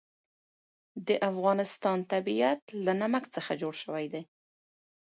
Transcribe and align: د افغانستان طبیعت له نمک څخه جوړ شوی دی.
د 1.07 1.09
افغانستان 1.29 1.99
طبیعت 2.13 2.61
له 2.85 2.93
نمک 3.01 3.23
څخه 3.35 3.51
جوړ 3.61 3.73
شوی 3.83 4.05
دی. 4.13 4.21